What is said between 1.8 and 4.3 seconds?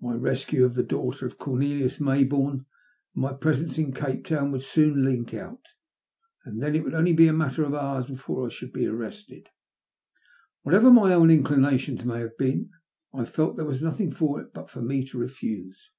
Maybourne, and my presence in Cape